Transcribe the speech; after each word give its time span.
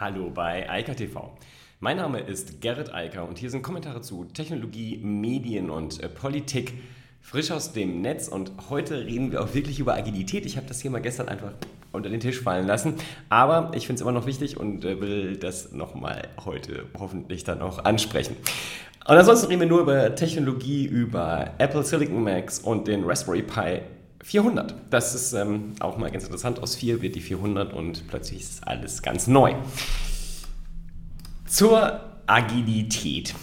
Hallo 0.00 0.30
bei 0.30 0.66
Eika 0.70 0.94
TV. 0.94 1.30
Mein 1.78 1.98
Name 1.98 2.20
ist 2.20 2.62
Gerrit 2.62 2.94
Eiker 2.94 3.28
und 3.28 3.36
hier 3.36 3.50
sind 3.50 3.60
Kommentare 3.60 4.00
zu 4.00 4.24
Technologie, 4.24 4.96
Medien 4.96 5.68
und 5.68 6.02
äh, 6.02 6.08
Politik 6.08 6.72
frisch 7.20 7.50
aus 7.50 7.74
dem 7.74 8.00
Netz 8.00 8.26
und 8.26 8.50
heute 8.70 9.04
reden 9.04 9.30
wir 9.30 9.42
auch 9.42 9.52
wirklich 9.52 9.78
über 9.78 9.92
Agilität. 9.92 10.46
Ich 10.46 10.56
habe 10.56 10.66
das 10.66 10.80
hier 10.80 10.90
mal 10.90 11.02
gestern 11.02 11.28
einfach 11.28 11.52
unter 11.92 12.08
den 12.08 12.20
Tisch 12.20 12.40
fallen 12.40 12.66
lassen, 12.66 12.94
aber 13.28 13.72
ich 13.74 13.86
finde 13.86 13.96
es 13.96 14.00
immer 14.00 14.12
noch 14.12 14.24
wichtig 14.24 14.56
und 14.56 14.86
äh, 14.86 14.98
will 15.02 15.36
das 15.36 15.72
nochmal 15.72 16.28
heute 16.46 16.86
hoffentlich 16.98 17.44
dann 17.44 17.60
auch 17.60 17.84
ansprechen. 17.84 18.36
Und 19.06 19.16
ansonsten 19.18 19.48
reden 19.48 19.60
wir 19.60 19.68
nur 19.68 19.80
über 19.80 20.14
Technologie, 20.14 20.86
über 20.86 21.50
Apple 21.58 21.82
Silicon 21.82 22.24
Max 22.24 22.58
und 22.58 22.88
den 22.88 23.04
Raspberry 23.04 23.42
Pi 23.42 23.82
400. 24.22 24.74
Das 24.90 25.14
ist 25.14 25.32
ähm, 25.32 25.72
auch 25.80 25.96
mal 25.96 26.10
ganz 26.10 26.24
interessant. 26.24 26.62
Aus 26.62 26.76
4 26.76 27.02
wird 27.02 27.14
die 27.14 27.20
400 27.20 27.72
und 27.72 28.06
plötzlich 28.08 28.40
ist 28.40 28.66
alles 28.66 29.02
ganz 29.02 29.26
neu. 29.26 29.54
Zur 31.46 32.00
Agilität. 32.26 33.34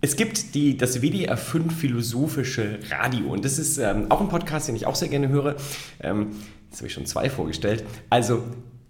Es 0.00 0.16
gibt 0.16 0.54
die, 0.54 0.76
das 0.76 1.00
WDR 1.00 1.36
5 1.36 1.74
Philosophische 1.74 2.78
Radio 2.90 3.32
und 3.32 3.44
das 3.44 3.58
ist 3.58 3.78
ähm, 3.78 4.10
auch 4.10 4.20
ein 4.20 4.28
Podcast, 4.28 4.68
den 4.68 4.76
ich 4.76 4.86
auch 4.86 4.94
sehr 4.94 5.08
gerne 5.08 5.28
höre. 5.28 5.56
Ähm, 6.00 6.32
jetzt 6.70 6.78
habe 6.78 6.88
ich 6.88 6.92
schon 6.92 7.06
zwei 7.06 7.30
vorgestellt. 7.30 7.84
Also 8.10 8.42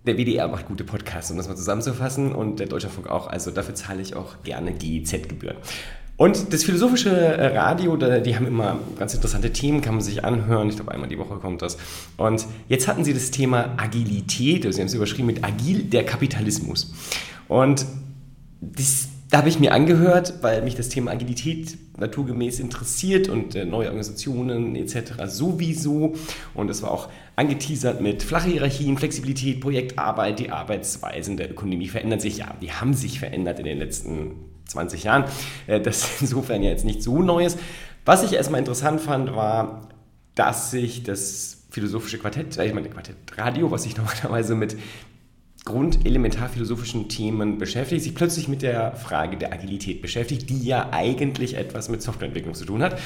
der 0.07 0.17
WDR 0.17 0.49
macht 0.49 0.67
gute 0.67 0.85
Podcasts, 0.85 1.31
um 1.31 1.37
das 1.37 1.49
mal 1.49 1.57
zusammenzufassen 1.57 2.35
und 2.35 2.61
der 2.61 2.67
Deutschlandfunk 2.67 3.09
auch. 3.09 3.27
Also 3.27 3.51
dafür 3.51 3.75
zahle 3.75 4.03
ich 4.03 4.17
auch 4.17 4.43
gerne 4.43 4.73
GIZ-Gebühren. 4.73 5.57
Und 6.17 6.53
das 6.53 6.63
philosophische 6.63 7.11
äh, 7.11 7.59
Radio, 7.59 7.97
die 7.97 8.37
haben 8.37 8.47
immer 8.47 8.79
ganz 8.99 9.15
interessante 9.15 9.53
Themen, 9.53 9.81
kann 9.81 9.95
man 9.95 10.03
sich 10.03 10.25
anhören. 10.25 10.69
Ich 10.69 10.77
glaube, 10.77 10.93
einmal 10.93 11.09
die 11.09 11.19
Woche 11.19 11.37
kommt 11.37 11.61
das. 11.61 11.77
Und 12.17 12.47
jetzt 12.69 12.87
hatten 12.87 13.05
sie 13.05 13.13
das 13.13 13.33
Thema 13.33 13.75
Agilität, 13.77 14.65
also 14.65 14.77
sie 14.77 14.83
haben 14.83 14.87
es 14.87 14.95
überschrieben 14.95 15.27
mit 15.27 15.43
Agil, 15.43 15.83
der 15.83 16.05
Kapitalismus. 16.05 16.95
Und 17.49 17.85
das, 18.61 19.09
da 19.29 19.39
habe 19.39 19.49
ich 19.49 19.59
mir 19.59 19.73
angehört, 19.73 20.35
weil 20.43 20.63
mich 20.63 20.77
das 20.77 20.89
Thema 20.89 21.11
Agilität 21.11 21.77
naturgemäß 21.99 22.61
interessiert 22.61 23.29
und 23.29 23.57
äh, 23.57 23.65
neue 23.65 23.87
Organisationen 23.87 24.77
etc. 24.77 25.15
sowieso. 25.27 26.15
Und 26.55 26.71
es 26.71 26.81
war 26.83 26.93
auch 26.93 27.09
angeteasert 27.35 28.01
mit 28.01 28.23
flache 28.23 28.51
Hierarchien, 28.51 28.97
Flexibilität, 28.97 29.61
Projektarbeit, 29.61 30.39
die 30.39 30.51
Arbeitsweisen 30.51 31.37
der 31.37 31.51
Ökonomie 31.51 31.89
verändern 31.89 32.21
sich. 32.21 32.37
Ja, 32.37 32.55
die 32.63 32.71
haben 32.71 32.95
sich 32.95 33.19
verändert 33.19 33.59
in 33.59 33.65
den 33.65 33.79
letzten 33.79 34.54
20 34.69 35.05
Jahren. 35.05 35.25
Äh, 35.67 35.81
das 35.81 36.05
ist 36.05 36.21
insofern 36.23 36.63
ja 36.63 36.71
jetzt 36.71 36.85
nicht 36.85 37.03
so 37.03 37.23
Neues. 37.23 37.57
Was 38.05 38.23
ich 38.23 38.33
erstmal 38.33 38.59
interessant 38.59 39.01
fand, 39.01 39.35
war, 39.35 39.89
dass 40.35 40.71
sich 40.71 41.03
das 41.03 41.65
philosophische 41.71 42.19
Quartett, 42.19 42.57
ich 42.59 42.75
meine 42.75 42.91
Quartett 42.91 43.17
Radio, 43.37 43.71
was 43.71 43.85
sich 43.85 43.97
normalerweise 43.97 44.55
mit 44.55 44.77
grundelementarphilosophischen 45.65 47.09
Themen 47.09 47.57
beschäftigt, 47.59 48.03
sich 48.03 48.15
plötzlich 48.15 48.49
mit 48.49 48.61
der 48.63 48.95
Frage 48.97 49.39
der 49.39 49.53
Agilität 49.53 50.03
beschäftigt, 50.03 50.51
die 50.51 50.63
ja 50.63 50.91
eigentlich 50.93 51.57
etwas 51.57 51.89
mit 51.89 52.03
Softwareentwicklung 52.03 52.55
zu 52.55 52.67
tun 52.67 52.83
hat. 52.83 53.01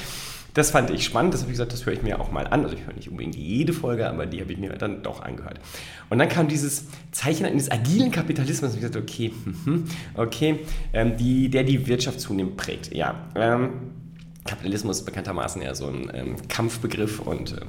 Das 0.53 0.71
fand 0.71 0.89
ich 0.89 1.03
spannend, 1.05 1.33
das 1.33 1.41
habe 1.41 1.51
ich 1.51 1.57
gesagt, 1.57 1.73
das 1.73 1.85
höre 1.85 1.93
ich 1.93 2.01
mir 2.01 2.19
auch 2.19 2.31
mal 2.31 2.47
an. 2.47 2.63
Also 2.63 2.75
ich 2.75 2.85
höre 2.85 2.93
nicht 2.93 3.09
unbedingt 3.09 3.35
jede 3.35 3.73
Folge, 3.73 4.09
aber 4.09 4.25
die 4.25 4.41
habe 4.41 4.51
ich 4.51 4.57
mir 4.57 4.69
dann 4.69 5.03
doch 5.03 5.21
angehört. 5.21 5.59
Und 6.09 6.19
dann 6.19 6.29
kam 6.29 6.47
dieses 6.47 6.85
Zeichen 7.11 7.45
eines 7.45 7.71
agilen 7.71 8.11
Kapitalismus 8.11 8.71
und 8.71 8.77
ich 8.77 8.81
gesagt, 8.81 8.97
okay, 8.97 9.31
mhm, 9.45 9.85
okay, 10.15 10.59
ähm, 10.93 11.17
die, 11.17 11.49
der 11.49 11.63
die 11.63 11.87
Wirtschaft 11.87 12.19
zunehmend 12.19 12.57
prägt. 12.57 12.93
Ja, 12.93 13.15
ähm, 13.35 13.69
Kapitalismus 14.49 14.99
ist 14.99 15.05
bekanntermaßen 15.05 15.61
eher 15.61 15.75
so 15.75 15.87
ein 15.87 16.09
ähm, 16.13 16.35
Kampfbegriff 16.47 17.19
und 17.19 17.51
äh, 17.51 17.61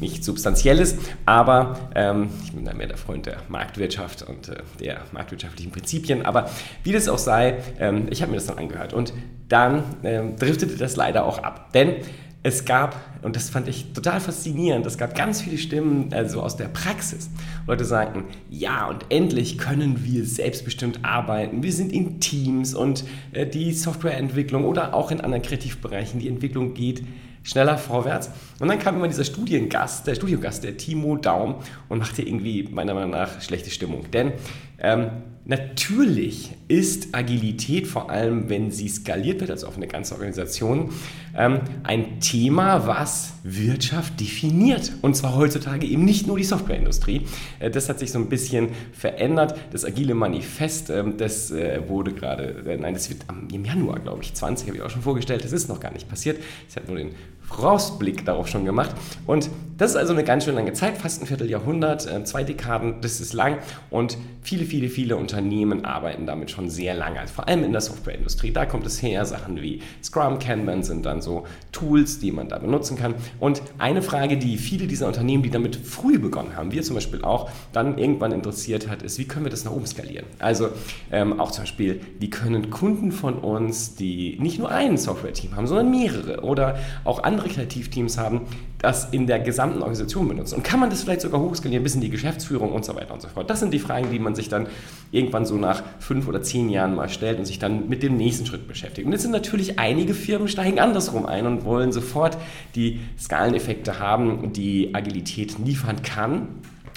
nicht 0.00 0.24
substanzielles, 0.24 0.96
aber 1.24 1.90
ähm, 1.94 2.30
ich 2.44 2.52
bin 2.52 2.64
da 2.64 2.74
mehr 2.74 2.88
der 2.88 2.96
Freund 2.96 3.26
der 3.26 3.38
Marktwirtschaft 3.48 4.22
und 4.22 4.48
äh, 4.48 4.56
der 4.80 5.02
marktwirtschaftlichen 5.12 5.70
Prinzipien. 5.70 6.26
Aber 6.26 6.50
wie 6.82 6.92
das 6.92 7.08
auch 7.08 7.18
sei, 7.18 7.58
ähm, 7.78 8.08
ich 8.10 8.22
habe 8.22 8.32
mir 8.32 8.38
das 8.38 8.46
dann 8.46 8.58
angehört 8.58 8.92
und 8.92 9.12
dann 9.48 9.84
ähm, 10.02 10.36
driftete 10.36 10.76
das 10.76 10.96
leider 10.96 11.24
auch 11.24 11.38
ab. 11.38 11.72
Denn 11.72 11.96
es 12.42 12.64
gab, 12.64 12.96
und 13.22 13.34
das 13.34 13.50
fand 13.50 13.66
ich 13.66 13.92
total 13.92 14.20
faszinierend, 14.20 14.86
es 14.86 14.98
gab 14.98 15.16
ganz 15.16 15.42
viele 15.42 15.58
Stimmen 15.58 16.12
also 16.12 16.40
aus 16.42 16.56
der 16.56 16.68
Praxis. 16.68 17.28
Leute 17.66 17.84
sagten, 17.84 18.22
ja, 18.48 18.86
und 18.86 19.06
endlich 19.08 19.58
können 19.58 20.04
wir 20.04 20.24
selbstbestimmt 20.24 21.04
arbeiten. 21.04 21.64
Wir 21.64 21.72
sind 21.72 21.92
in 21.92 22.20
Teams 22.20 22.72
und 22.74 23.04
äh, 23.32 23.46
die 23.46 23.72
Softwareentwicklung 23.72 24.64
oder 24.64 24.94
auch 24.94 25.10
in 25.10 25.20
anderen 25.20 25.42
Kreativbereichen, 25.42 26.20
die 26.20 26.28
Entwicklung 26.28 26.74
geht 26.74 27.02
schneller 27.42 27.78
vorwärts. 27.78 28.30
Und 28.60 28.68
dann 28.68 28.78
kam 28.78 28.96
immer 28.96 29.08
dieser 29.08 29.24
Studiengast, 29.24 30.06
der 30.06 30.14
Studiogast, 30.14 30.64
der 30.64 30.76
Timo 30.76 31.16
Daum, 31.16 31.56
und 31.88 31.98
machte 31.98 32.22
irgendwie 32.22 32.68
meiner 32.70 32.94
Meinung 32.94 33.10
nach 33.10 33.40
schlechte 33.40 33.70
Stimmung. 33.70 34.10
Denn 34.12 34.32
ähm, 34.78 35.10
natürlich 35.46 36.56
ist 36.68 37.14
Agilität, 37.14 37.86
vor 37.86 38.10
allem 38.10 38.48
wenn 38.48 38.70
sie 38.72 38.88
skaliert 38.88 39.40
wird, 39.40 39.50
also 39.50 39.68
auf 39.68 39.76
eine 39.76 39.86
ganze 39.86 40.14
Organisation, 40.14 40.90
ähm, 41.36 41.60
ein 41.84 42.18
Thema, 42.18 42.86
was 42.86 43.34
Wirtschaft 43.44 44.18
definiert. 44.18 44.92
Und 45.02 45.16
zwar 45.16 45.36
heutzutage 45.36 45.86
eben 45.86 46.04
nicht 46.04 46.26
nur 46.26 46.38
die 46.38 46.44
Softwareindustrie. 46.44 47.22
Äh, 47.60 47.70
das 47.70 47.88
hat 47.88 48.00
sich 48.00 48.10
so 48.10 48.18
ein 48.18 48.28
bisschen 48.28 48.70
verändert. 48.92 49.56
Das 49.70 49.84
agile 49.84 50.14
Manifest, 50.14 50.90
ähm, 50.90 51.16
das 51.18 51.52
äh, 51.52 51.80
wurde 51.86 52.12
gerade, 52.12 52.64
äh, 52.66 52.76
nein, 52.76 52.94
das 52.94 53.08
wird 53.08 53.20
im 53.52 53.64
Januar, 53.64 54.00
glaube 54.00 54.22
ich, 54.22 54.34
20, 54.34 54.66
habe 54.66 54.78
ich 54.78 54.82
auch 54.82 54.90
schon 54.90 55.02
vorgestellt. 55.02 55.44
Das 55.44 55.52
ist 55.52 55.68
noch 55.68 55.78
gar 55.78 55.92
nicht 55.92 56.08
passiert. 56.08 56.40
Es 56.68 56.74
hat 56.74 56.88
nur 56.88 56.96
den 56.96 57.10
Vorausblick 57.42 58.24
darauf 58.24 58.48
schon 58.48 58.64
gemacht. 58.64 58.90
Und 59.24 59.50
das 59.78 59.90
ist 59.92 59.96
also 59.96 60.14
eine 60.14 60.24
ganz 60.24 60.44
schön 60.44 60.56
lange 60.56 60.72
Zeit, 60.72 60.98
fast 60.98 61.22
ein 61.22 61.26
Vierteljahrhundert, 61.26 62.26
zwei 62.26 62.42
Dekaden, 62.42 63.02
das 63.02 63.20
ist 63.20 63.34
lang. 63.34 63.58
Und 63.88 64.18
viele, 64.42 64.64
viele, 64.64 64.88
viele 64.88 65.16
Unternehmen 65.16 65.35
arbeiten 65.84 66.26
damit 66.26 66.50
schon 66.50 66.70
sehr 66.70 66.94
lange, 66.94 67.20
also 67.20 67.34
vor 67.34 67.48
allem 67.48 67.64
in 67.64 67.72
der 67.72 67.80
Softwareindustrie. 67.80 68.52
Da 68.52 68.66
kommt 68.66 68.86
es 68.86 69.02
her, 69.02 69.24
Sachen 69.24 69.60
wie 69.62 69.82
Scrum, 70.02 70.38
Kanban 70.38 70.82
sind 70.82 71.06
dann 71.06 71.20
so 71.20 71.46
Tools, 71.72 72.18
die 72.18 72.32
man 72.32 72.48
da 72.48 72.58
benutzen 72.58 72.96
kann. 72.96 73.14
Und 73.40 73.62
eine 73.78 74.02
Frage, 74.02 74.36
die 74.36 74.56
viele 74.58 74.86
dieser 74.86 75.06
Unternehmen, 75.06 75.42
die 75.42 75.50
damit 75.50 75.76
früh 75.76 76.18
begonnen 76.18 76.56
haben, 76.56 76.72
wir 76.72 76.82
zum 76.82 76.94
Beispiel 76.94 77.22
auch, 77.22 77.50
dann 77.72 77.98
irgendwann 77.98 78.32
interessiert 78.32 78.88
hat, 78.88 79.02
ist, 79.02 79.18
wie 79.18 79.26
können 79.26 79.46
wir 79.46 79.50
das 79.50 79.64
nach 79.64 79.72
oben 79.72 79.86
skalieren? 79.86 80.26
Also 80.38 80.68
ähm, 81.10 81.40
auch 81.40 81.50
zum 81.50 81.64
Beispiel, 81.64 82.00
wie 82.18 82.30
können 82.30 82.70
Kunden 82.70 83.12
von 83.12 83.34
uns, 83.34 83.94
die 83.94 84.36
nicht 84.40 84.58
nur 84.58 84.70
ein 84.70 84.96
Software-Team 84.96 85.56
haben, 85.56 85.66
sondern 85.66 85.90
mehrere 85.90 86.42
oder 86.42 86.78
auch 87.04 87.22
andere 87.22 87.48
Kreativteams 87.48 88.18
haben, 88.18 88.42
das 88.78 89.08
in 89.10 89.26
der 89.26 89.40
gesamten 89.40 89.78
Organisation 89.78 90.28
benutzen. 90.28 90.56
Und 90.56 90.62
kann 90.62 90.80
man 90.80 90.90
das 90.90 91.02
vielleicht 91.02 91.22
sogar 91.22 91.40
hochskalieren 91.40 91.82
bis 91.82 91.94
in 91.94 92.00
die 92.00 92.10
Geschäftsführung 92.10 92.72
und 92.72 92.84
so 92.84 92.94
weiter 92.94 93.14
und 93.14 93.22
so 93.22 93.28
fort? 93.28 93.48
Das 93.48 93.60
sind 93.60 93.72
die 93.72 93.78
Fragen, 93.78 94.10
die 94.10 94.18
man 94.18 94.34
sich 94.34 94.48
dann 94.48 94.66
irgendwann 95.12 95.46
so 95.46 95.56
nach 95.56 95.82
fünf 95.98 96.28
oder 96.28 96.42
zehn 96.42 96.68
Jahren 96.68 96.94
mal 96.94 97.08
stellt 97.08 97.38
und 97.38 97.46
sich 97.46 97.58
dann 97.58 97.88
mit 97.88 98.02
dem 98.02 98.16
nächsten 98.16 98.46
Schritt 98.46 98.68
beschäftigt. 98.68 99.06
Und 99.06 99.12
jetzt 99.12 99.22
sind 99.22 99.32
natürlich 99.32 99.78
einige 99.78 100.14
Firmen 100.14 100.48
steigen 100.48 100.78
andersrum 100.78 101.26
ein 101.26 101.46
und 101.46 101.64
wollen 101.64 101.92
sofort 101.92 102.36
die 102.74 103.00
Skaleneffekte 103.18 103.98
haben, 103.98 104.52
die 104.52 104.94
Agilität 104.94 105.58
liefern 105.58 106.02
kann 106.02 106.48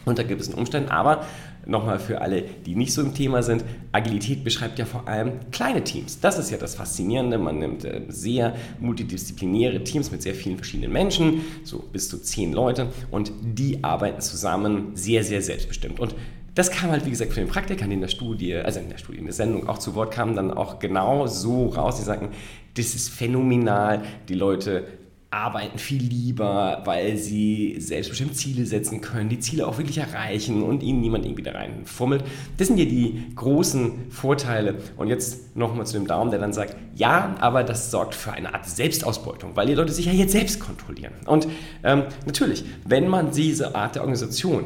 unter 0.05 0.23
gewissen 0.23 0.53
Umständen. 0.53 0.89
Aber 0.89 1.25
nochmal 1.65 1.99
für 1.99 2.21
alle, 2.21 2.43
die 2.65 2.75
nicht 2.75 2.93
so 2.93 3.01
im 3.01 3.13
Thema 3.13 3.43
sind, 3.43 3.63
Agilität 3.91 4.43
beschreibt 4.43 4.79
ja 4.79 4.85
vor 4.85 5.07
allem 5.07 5.33
kleine 5.51 5.83
Teams. 5.83 6.19
Das 6.19 6.37
ist 6.39 6.51
ja 6.51 6.57
das 6.57 6.75
Faszinierende. 6.75 7.37
Man 7.37 7.59
nimmt 7.59 7.85
äh, 7.85 8.01
sehr 8.07 8.55
multidisziplinäre 8.79 9.83
Teams 9.83 10.11
mit 10.11 10.21
sehr 10.21 10.35
vielen 10.35 10.57
verschiedenen 10.57 10.91
Menschen, 10.91 11.41
so 11.63 11.83
bis 11.91 12.09
zu 12.09 12.21
zehn 12.21 12.53
Leute, 12.53 12.87
und 13.11 13.31
die 13.41 13.83
arbeiten 13.83 14.21
zusammen 14.21 14.91
sehr, 14.95 15.23
sehr 15.23 15.41
selbstbestimmt. 15.41 15.99
Und 15.99 16.15
das 16.55 16.71
kam 16.71 16.91
halt, 16.91 17.05
wie 17.05 17.11
gesagt, 17.11 17.33
von 17.33 17.43
den 17.43 17.49
Praktikern 17.49 17.91
in 17.91 18.01
der 18.01 18.07
Studie, 18.07 18.55
also 18.55 18.79
in 18.79 18.89
der 18.89 18.97
Studie, 18.97 19.19
in 19.19 19.25
der 19.25 19.33
Sendung 19.33 19.69
auch 19.69 19.77
zu 19.77 19.95
Wort, 19.95 20.11
kam 20.11 20.35
dann 20.35 20.51
auch 20.51 20.79
genau 20.79 21.27
so 21.27 21.67
raus. 21.67 21.97
Die 21.97 22.03
sagten, 22.03 22.29
das 22.75 22.95
ist 22.95 23.09
phänomenal. 23.09 24.03
Die 24.27 24.33
Leute 24.33 24.85
arbeiten 25.31 25.77
viel 25.77 26.01
lieber, 26.01 26.81
weil 26.85 27.15
sie 27.15 27.75
selbstbestimmt 27.79 28.35
Ziele 28.35 28.65
setzen 28.65 28.99
können, 28.99 29.29
die 29.29 29.39
Ziele 29.39 29.67
auch 29.67 29.77
wirklich 29.77 29.99
erreichen 29.99 30.63
und 30.63 30.81
ihnen 30.81 31.01
niemand 31.01 31.25
irgendwie 31.25 31.43
da 31.43 31.51
reinfummelt. 31.51 32.23
Das 32.57 32.67
sind 32.67 32.77
ja 32.77 32.85
die 32.85 33.25
großen 33.35 34.09
Vorteile. 34.09 34.79
Und 34.97 35.07
jetzt 35.07 35.55
nochmal 35.55 35.85
zu 35.85 35.93
dem 35.93 36.07
Daumen, 36.07 36.31
der 36.31 36.39
dann 36.39 36.51
sagt, 36.51 36.75
ja, 36.95 37.35
aber 37.39 37.63
das 37.63 37.91
sorgt 37.91 38.15
für 38.15 38.31
eine 38.31 38.53
Art 38.55 38.67
Selbstausbeutung, 38.67 39.55
weil 39.55 39.67
die 39.67 39.75
Leute 39.75 39.93
sich 39.93 40.07
ja 40.07 40.13
jetzt 40.13 40.31
selbst 40.31 40.59
kontrollieren. 40.59 41.13
Und 41.25 41.47
ähm, 41.83 42.03
natürlich, 42.25 42.65
wenn 42.85 43.07
man 43.07 43.31
diese 43.31 43.75
Art 43.75 43.95
der 43.95 44.01
Organisation 44.01 44.63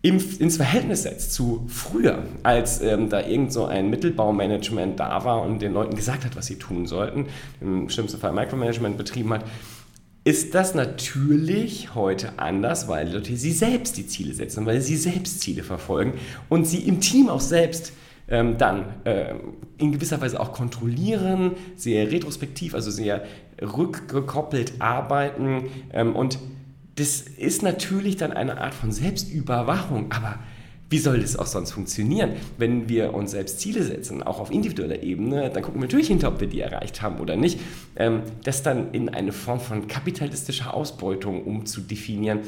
ins 0.00 0.56
Verhältnis 0.56 1.02
setzt 1.02 1.32
zu 1.32 1.64
früher, 1.68 2.22
als 2.44 2.80
ähm, 2.80 3.08
da 3.08 3.26
irgend 3.26 3.52
so 3.52 3.66
ein 3.66 3.90
Mittelbaumanagement 3.90 5.00
da 5.00 5.24
war 5.24 5.42
und 5.42 5.60
den 5.60 5.72
Leuten 5.72 5.96
gesagt 5.96 6.24
hat, 6.24 6.36
was 6.36 6.46
sie 6.46 6.56
tun 6.56 6.86
sollten, 6.86 7.26
im 7.60 7.88
schlimmsten 7.88 8.20
Fall 8.20 8.32
Micromanagement 8.32 8.96
betrieben 8.96 9.32
hat, 9.32 9.44
ist 10.22 10.54
das 10.54 10.74
natürlich 10.74 11.94
heute 11.94 12.38
anders, 12.38 12.86
weil 12.86 13.12
Leute 13.12 13.36
sie 13.36 13.50
selbst 13.50 13.96
die 13.96 14.06
Ziele 14.06 14.34
setzen, 14.34 14.66
weil 14.66 14.80
sie 14.80 14.96
selbst 14.96 15.40
Ziele 15.40 15.62
verfolgen 15.62 16.12
und 16.48 16.66
sie 16.66 16.80
im 16.80 17.00
Team 17.00 17.28
auch 17.28 17.40
selbst 17.40 17.92
ähm, 18.28 18.58
dann 18.58 18.84
äh, 19.04 19.34
in 19.78 19.90
gewisser 19.90 20.20
Weise 20.20 20.38
auch 20.38 20.52
kontrollieren, 20.52 21.52
sehr 21.76 22.10
retrospektiv, 22.10 22.74
also 22.74 22.90
sehr 22.90 23.24
rückgekoppelt 23.60 24.74
arbeiten 24.80 25.70
ähm, 25.92 26.14
und 26.14 26.38
das 26.98 27.20
ist 27.20 27.62
natürlich 27.62 28.16
dann 28.16 28.32
eine 28.32 28.60
Art 28.60 28.74
von 28.74 28.90
Selbstüberwachung, 28.92 30.10
aber 30.10 30.38
wie 30.90 30.98
soll 30.98 31.20
das 31.20 31.36
auch 31.36 31.46
sonst 31.46 31.72
funktionieren? 31.72 32.32
Wenn 32.56 32.88
wir 32.88 33.12
uns 33.12 33.32
selbst 33.32 33.60
Ziele 33.60 33.82
setzen, 33.82 34.22
auch 34.22 34.40
auf 34.40 34.50
individueller 34.50 35.02
Ebene, 35.02 35.50
dann 35.50 35.62
gucken 35.62 35.80
wir 35.80 35.86
natürlich 35.86 36.08
hinter, 36.08 36.28
ob 36.28 36.40
wir 36.40 36.48
die 36.48 36.60
erreicht 36.60 37.02
haben 37.02 37.20
oder 37.20 37.36
nicht. 37.36 37.60
Ähm, 37.96 38.22
das 38.42 38.62
dann 38.62 38.92
in 38.92 39.10
eine 39.10 39.32
Form 39.32 39.60
von 39.60 39.86
kapitalistischer 39.86 40.72
Ausbeutung 40.72 41.44
umzudefinieren, 41.44 42.40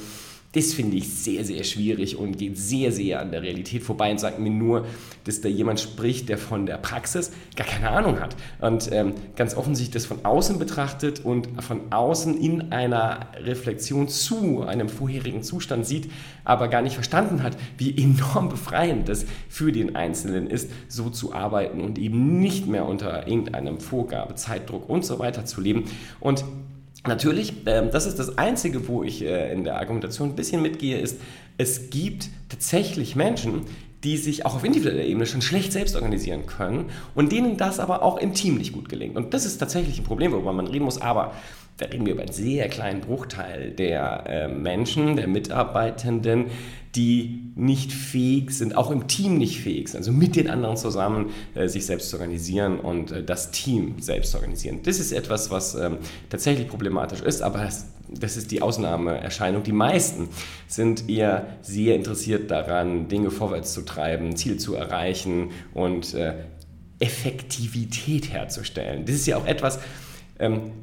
das 0.53 0.75
finde 0.75 0.97
ich 0.97 1.09
sehr, 1.09 1.45
sehr 1.45 1.63
schwierig 1.63 2.17
und 2.17 2.37
geht 2.37 2.59
sehr, 2.59 2.91
sehr 2.91 3.21
an 3.21 3.31
der 3.31 3.43
Realität 3.43 3.85
vorbei 3.85 4.11
und 4.11 4.19
sagt 4.19 4.41
mir 4.41 4.51
nur, 4.51 4.85
dass 5.23 5.41
da 5.41 5.49
jemand 5.49 5.79
spricht, 5.79 6.29
der 6.29 6.39
von 6.39 6.67
der 6.67 6.77
Praxis 6.77 7.31
gar 7.55 7.69
keine 7.69 7.91
Ahnung 7.91 8.19
hat 8.19 8.35
und 8.61 8.91
ähm, 8.91 9.15
ganz 9.37 9.57
offensichtlich 9.57 9.95
das 9.95 10.07
von 10.07 10.25
außen 10.25 10.59
betrachtet 10.59 11.25
und 11.25 11.63
von 11.63 11.93
außen 11.93 12.37
in 12.37 12.73
einer 12.73 13.29
Reflexion 13.37 14.09
zu 14.09 14.63
einem 14.63 14.89
vorherigen 14.89 15.45
Zustand 15.45 15.87
sieht, 15.87 16.11
aber 16.45 16.67
gar 16.67 16.83
nicht 16.83 16.95
verstanden 16.95 17.45
hat, 17.45 17.57
wie 17.79 17.97
enorm 17.97 18.49
befreiend 18.49 19.09
das 19.09 19.27
für 19.49 19.71
den 19.71 19.95
Einzelnen 19.95 20.49
ist, 20.49 20.69
so 20.89 21.11
zu 21.11 21.33
arbeiten 21.33 21.81
und 21.81 21.97
eben 21.97 22.41
nicht 22.41 22.67
mehr 22.67 22.87
unter 22.87 23.29
irgendeinem 23.29 23.79
Vorgabe, 23.79 24.35
Zeitdruck 24.35 24.89
und 24.89 25.05
so 25.05 25.21
weiter 25.21 25.45
zu 25.45 25.61
leben. 25.61 25.85
Und 26.19 26.45
Natürlich, 27.07 27.55
ähm, 27.67 27.91
das 27.91 28.07
ist 28.07 28.19
das 28.19 28.37
Einzige, 28.37 28.87
wo 28.89 29.03
ich 29.03 29.25
äh, 29.25 29.53
in 29.53 29.65
der 29.65 29.79
Argumentation 29.79 30.31
ein 30.31 30.37
bisschen 30.37 30.61
mitgehe, 30.61 30.99
ist, 30.99 31.21
es 31.57 31.91
gibt 31.91 32.29
tatsächlich 32.49 33.17
Menschen, 33.17 33.67
die 34.05 34.17
sich 34.17 34.47
auch 34.47 34.55
auf 34.55 34.65
individueller 34.65 35.05
Ebene 35.05 35.27
schon 35.27 35.43
schlecht 35.43 35.73
selbst 35.73 35.95
organisieren 35.95 36.47
können 36.47 36.87
und 37.15 37.33
denen 37.33 37.57
das 37.57 37.79
aber 37.79 38.03
auch 38.03 38.17
im 38.17 38.35
Team 38.35 38.57
nicht 38.57 38.73
gut 38.73 38.89
gelingt. 38.89 39.17
Und 39.17 39.35
das 39.35 39.45
ist 39.45 39.59
tatsächlich 39.59 39.99
ein 39.99 40.05
Problem, 40.05 40.33
worüber 40.33 40.53
man 40.53 40.67
reden 40.67 40.85
muss, 40.85 41.01
aber 41.01 41.35
da 41.77 41.87
reden 41.87 42.05
wir 42.05 42.13
über 42.13 42.23
einen 42.23 42.33
sehr 42.33 42.69
kleinen 42.69 43.01
Bruchteil 43.01 43.71
der 43.71 44.25
äh, 44.27 44.49
Menschen, 44.49 45.17
der 45.17 45.27
Mitarbeitenden, 45.27 46.47
die 46.95 47.53
nicht 47.55 47.93
fähig 47.93 48.51
sind, 48.51 48.77
auch 48.77 48.91
im 48.91 49.07
Team 49.07 49.39
nicht 49.39 49.61
fähig 49.61 49.89
sind, 49.89 49.99
also 49.99 50.13
mit 50.13 50.37
den 50.37 50.51
anderen 50.51 50.77
zusammen 50.77 51.31
äh, 51.55 51.69
sich 51.69 51.87
selbst 51.87 52.11
zu 52.11 52.17
organisieren 52.17 52.81
und 52.81 53.13
äh, 53.13 53.23
das 53.23 53.51
Team 53.51 53.95
selbst 54.01 54.33
zu 54.33 54.39
organisieren. 54.39 54.81
Das 54.83 54.99
ist 54.99 55.13
etwas, 55.13 55.51
was 55.51 55.75
ähm, 55.75 55.99
tatsächlich 56.29 56.69
problematisch 56.69 57.23
ist, 57.23 57.43
aber 57.43 57.61
das, 57.61 57.87
das 58.19 58.37
ist 58.37 58.51
die 58.51 58.63
Ausnahmeerscheinung. 58.63 59.63
Die 59.63 59.73
meisten 59.73 60.29
sind 60.67 61.09
eher 61.09 61.47
sehr 61.63 61.95
interessiert 61.95 62.51
daran, 62.51 63.09
Dinge 63.09 63.31
vorwärts 63.31 63.73
zu 63.73 63.83
treiben, 63.83 64.37
Ziele 64.37 64.57
zu 64.57 64.75
erreichen 64.75 65.51
und 65.75 66.15
äh, 66.15 66.35
Effektivität 66.99 68.33
herzustellen. 68.33 69.05
Das 69.05 69.15
ist 69.15 69.27
ja 69.27 69.37
auch 69.37 69.47
etwas, 69.47 69.79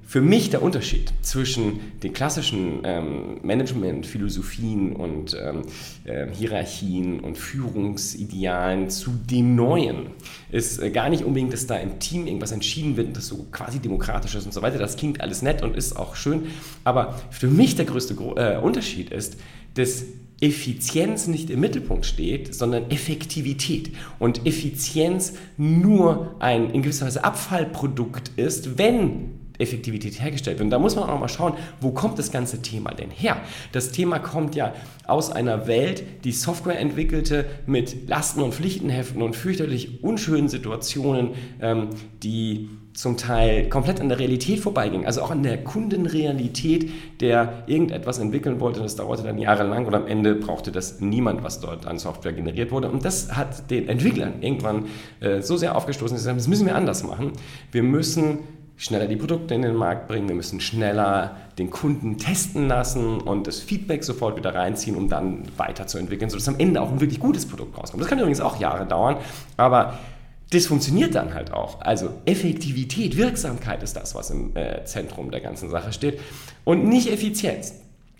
für 0.06 0.21
mich 0.21 0.51
der 0.51 0.62
Unterschied 0.62 1.12
zwischen 1.21 1.80
den 2.04 2.13
klassischen 2.13 2.81
ähm, 2.83 3.39
Management-Philosophien 3.42 4.95
und 4.95 5.36
ähm, 5.39 5.63
äh, 6.06 6.27
Hierarchien 6.31 7.19
und 7.19 7.38
Führungsidealen 7.38 8.89
zu 8.89 9.12
den 9.12 9.56
neuen 9.56 10.12
ist 10.51 10.80
äh, 10.80 10.92
gar 10.92 11.09
nicht 11.09 11.24
unbedingt, 11.24 11.54
dass 11.54 11.65
da 11.65 11.75
im 11.77 12.00
Team 12.00 12.27
irgendwas 12.27 12.51
entschieden 12.51 12.98
wird, 12.98 13.18
das 13.18 13.27
so 13.27 13.48
quasi 13.51 13.80
demokratisch 13.80 14.36
ist 14.36 14.45
und 14.45 14.54
so 14.54 14.62
weiter. 14.62 14.77
Das 14.77 14.95
klingt 14.95 15.21
alles 15.21 15.42
nett 15.42 15.63
und 15.63 15.75
ist 15.75 15.98
auch 15.98 16.15
schön. 16.15 16.48
Aber 16.83 17.19
für 17.31 17.48
mich 17.48 17.75
der 17.75 17.86
größte 17.86 18.13
äh, 18.36 18.60
Unterschied 18.60 19.10
ist, 19.10 19.38
dass 19.74 20.06
Effizienz 20.39 21.27
nicht 21.27 21.50
im 21.50 21.60
Mittelpunkt 21.60 22.06
steht, 22.06 22.53
sondern 22.53 22.92
Effektivität. 22.92 23.92
Und 24.19 24.45
Effizienz 24.45 25.33
nur 25.57 26.36
ein 26.39 26.69
in 26.69 26.83
gewisser 26.83 27.07
Weise 27.07 27.24
Abfallprodukt 27.24 28.31
ist, 28.36 28.77
wenn 28.77 29.46
Effektivität 29.59 30.21
hergestellt 30.21 30.57
wird. 30.59 30.65
Und 30.65 30.71
da 30.71 30.80
muss 30.80 30.95
man 30.95 31.09
auch 31.09 31.19
mal 31.19 31.27
schauen, 31.27 31.54
wo 31.81 31.92
kommt 31.92 32.19
das 32.19 32.31
ganze 32.31 32.62
Thema 32.62 32.94
denn 32.94 33.09
her? 33.09 33.38
Das 33.71 33.92
Thema 33.92 34.19
kommt 34.19 34.56
ja 34.56 34.74
aus 35.06 35.31
einer 35.31 35.68
Welt, 35.68 36.04
die 36.24 36.31
Software 36.31 36.80
entwickelte 36.80 37.45
mit 37.65 38.07
Lasten 38.07 38.42
und 38.42 38.54
Pflichtenheften 38.54 39.21
und 39.21 39.36
fürchterlich 39.36 40.04
unschönen 40.04 40.50
Situationen, 40.50 41.31
ähm, 41.62 41.89
die 42.24 42.69
zum 42.98 43.15
Teil 43.15 43.69
komplett 43.69 44.01
an 44.01 44.09
der 44.09 44.18
Realität 44.18 44.59
vorbeiging, 44.59 45.06
also 45.06 45.21
auch 45.21 45.30
an 45.30 45.44
der 45.44 45.63
Kundenrealität, 45.63 46.89
der 47.21 47.63
irgendetwas 47.68 48.18
entwickeln 48.18 48.60
wollte. 48.60 48.80
Das 48.80 48.95
dauerte 48.95 49.21
dann 49.21 49.38
jahrelang 49.38 49.86
und 49.86 49.94
am 49.94 50.07
Ende 50.07 50.33
brauchte 50.33 50.71
das 50.71 51.00
niemand, 51.00 51.44
was 51.44 51.60
dort 51.60 51.86
an 51.86 52.00
Software 52.00 52.33
generiert 52.33 52.71
wurde. 52.71 52.89
Und 52.89 53.06
das 53.06 53.38
hat 53.38 53.69
den 53.69 53.88
Entwicklern 53.88 54.42
irgendwann 54.42 54.86
äh, 55.19 55.44
so 55.44 55.57
sehr 55.57 55.75
aufgestoßen, 55.75 56.15
dass 56.15 56.21
sie 56.21 56.25
sagen, 56.25 56.39
das 56.39 56.48
müssen 56.48 56.65
wir 56.65 56.75
anders 56.75 57.03
machen. 57.03 57.33
Wir 57.71 57.83
müssen 57.83 58.39
schneller 58.77 59.07
die 59.07 59.15
Produkte 59.15 59.56
in 59.56 59.63
den 59.63 59.75
Markt 59.75 60.07
bringen, 60.07 60.27
wir 60.29 60.35
müssen 60.35 60.62
schneller 60.62 61.35
den 61.57 61.71
Kunden 61.71 62.18
testen 62.19 62.68
lassen 62.68 63.19
und 63.19 63.47
das 63.47 63.59
Feedback 63.59 64.03
sofort 64.03 64.38
wieder 64.38 64.53
reinziehen, 64.53 64.95
um 64.95 65.09
dann 65.09 65.44
weiterzuentwickeln, 65.57 66.29
sodass 66.29 66.47
am 66.47 66.59
Ende 66.59 66.79
auch 66.81 66.91
ein 66.91 67.01
wirklich 67.01 67.19
gutes 67.19 67.47
Produkt 67.47 67.75
rauskommt. 67.77 68.01
Das 68.01 68.07
kann 68.07 68.19
übrigens 68.19 68.39
auch 68.39 68.59
Jahre 68.59 68.85
dauern, 68.85 69.18
aber 69.57 69.97
das 70.51 70.68
funktioniert 70.68 71.15
dann 71.15 71.33
halt 71.33 71.51
auch. 71.51 71.81
Also 71.81 72.09
Effektivität, 72.25 73.18
Wirksamkeit 73.18 73.83
ist 73.83 73.97
das, 73.97 74.15
was 74.15 74.29
im 74.29 74.56
äh, 74.56 74.85
Zentrum 74.85 75.31
der 75.31 75.41
ganzen 75.41 75.69
Sache 75.69 75.91
steht 75.91 76.19
und 76.63 76.85
nicht 76.88 77.12
Effizienz. 77.12 77.74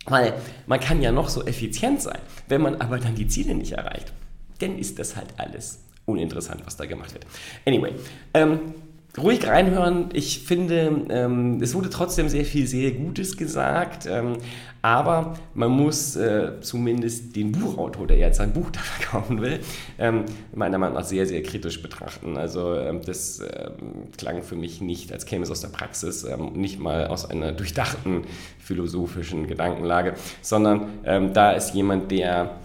Weil 0.06 0.34
man 0.66 0.80
kann 0.80 1.02
ja 1.02 1.12
noch 1.12 1.30
so 1.30 1.46
effizient 1.46 2.02
sein, 2.02 2.20
wenn 2.48 2.62
man 2.62 2.76
aber 2.82 2.98
dann 2.98 3.16
die 3.16 3.28
Ziele 3.28 3.54
nicht 3.54 3.74
erreicht, 3.74 4.12
dann 4.60 4.80
ist 4.80 4.98
das 5.00 5.16
halt 5.16 5.28
alles 5.38 5.80
uninteressant, 6.06 6.62
was 6.66 6.78
da 6.78 6.86
gemacht 6.86 7.14
wird. 7.14 7.26
Anyway, 7.66 7.92
ähm, 8.34 8.74
ruhig 9.18 9.48
reinhören. 9.48 10.10
Ich 10.14 10.40
finde, 10.40 11.06
ähm, 11.10 11.62
es 11.62 11.74
wurde 11.74 11.90
trotzdem 11.90 12.30
sehr 12.30 12.46
viel 12.46 12.68
sehr 12.68 12.92
Gutes 12.92 13.38
gesagt, 13.38 14.08
ähm, 14.10 14.38
aber 14.82 15.34
man 15.54 15.72
muss 15.72 16.16
äh, 16.16 16.62
zumindest 16.62 17.36
den 17.36 17.52
Buchautor, 17.52 18.08
der 18.08 18.18
jetzt 18.18 18.38
sein 18.38 18.54
Buch 18.54 18.70
da 18.72 18.80
verkaufen 18.80 19.42
will, 19.42 19.60
ähm, 19.98 20.26
meiner 20.54 20.78
Meinung 20.78 20.96
nach 20.96 21.06
sehr, 21.06 21.26
sehr 21.26 21.42
kritisch 21.44 21.82
betrachten. 21.82 22.38
Also 22.38 22.76
ähm, 22.76 23.02
das 23.06 23.40
ähm, 23.40 24.12
klang 24.18 24.44
für 24.44 24.56
mich 24.56 24.82
nicht, 24.82 25.12
als 25.12 25.26
käme 25.26 25.44
es 25.44 25.52
aus 25.52 25.62
der 25.62 25.70
Praxis, 25.70 26.24
ähm, 26.24 26.54
nicht 26.54 26.80
mal 26.80 27.08
aus 27.08 27.30
einer 27.30 27.52
durchdachten 27.52 28.24
philosophischen 28.60 29.48
Gedankenlage, 29.48 30.16
sondern 30.42 30.90
da 31.04 31.52
ist 31.52 31.74
jemand, 31.74 32.12
der 32.12 32.58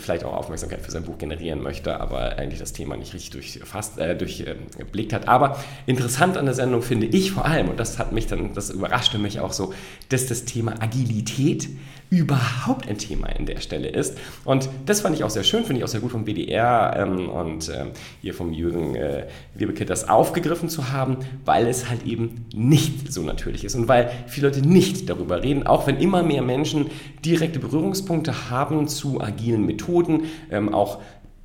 vielleicht 0.00 0.24
auch 0.24 0.32
Aufmerksamkeit 0.32 0.80
für 0.80 0.90
sein 0.90 1.04
Buch 1.04 1.18
generieren 1.18 1.62
möchte, 1.62 2.00
aber 2.00 2.36
eigentlich 2.38 2.58
das 2.58 2.72
Thema 2.72 2.96
nicht 2.96 3.14
richtig 3.14 3.30
durchfasst, 3.30 3.98
äh, 3.98 4.16
durchblickt 4.16 5.12
hat. 5.12 5.28
Aber 5.28 5.62
interessant 5.86 6.36
an 6.36 6.44
der 6.44 6.54
Sendung 6.54 6.82
finde 6.82 7.06
ich 7.06 7.32
vor 7.32 7.44
allem, 7.44 7.68
und 7.68 7.78
das 7.78 7.98
hat 7.98 8.12
mich 8.12 8.26
dann, 8.26 8.54
das 8.54 8.70
überraschte 8.70 9.18
mich 9.18 9.40
auch 9.40 9.52
so, 9.52 9.72
dass 10.08 10.26
das 10.26 10.44
Thema 10.44 10.80
Agilität 10.80 11.68
überhaupt 12.10 12.88
ein 12.88 12.96
Thema 12.96 13.28
in 13.28 13.44
der 13.44 13.60
Stelle 13.60 13.88
ist. 13.88 14.16
Und 14.44 14.68
das 14.86 15.02
fand 15.02 15.14
ich 15.14 15.24
auch 15.24 15.30
sehr 15.30 15.44
schön, 15.44 15.64
finde 15.64 15.80
ich 15.80 15.84
auch 15.84 15.88
sehr 15.88 16.00
gut 16.00 16.12
vom 16.12 16.24
BDR 16.24 16.94
ähm, 16.96 17.28
und 17.28 17.68
ähm, 17.68 17.88
hier 18.22 18.34
vom 18.34 18.52
Jürgen 18.52 18.94
äh, 18.94 19.26
Wiebeke 19.54 19.84
das 19.84 20.08
aufgegriffen 20.08 20.68
zu 20.68 20.90
haben, 20.90 21.18
weil 21.44 21.66
es 21.66 21.90
halt 21.90 22.06
eben 22.06 22.46
nicht 22.54 23.12
so 23.12 23.22
natürlich 23.22 23.64
ist 23.64 23.74
und 23.74 23.88
weil 23.88 24.10
viele 24.26 24.48
Leute 24.48 24.66
nicht 24.66 25.10
darüber 25.10 25.42
reden, 25.42 25.66
auch 25.66 25.86
wenn 25.86 25.98
immer 25.98 26.22
mehr 26.22 26.42
Menschen 26.42 26.86
direkte 27.24 27.58
Berührungspunkte 27.58 28.50
haben 28.50 28.88
zu 28.88 29.20
agilen 29.20 29.66
Methoden, 29.66 30.24
ähm, 30.50 30.72
auch 30.72 31.00